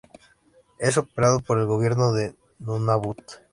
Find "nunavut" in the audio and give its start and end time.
2.57-3.19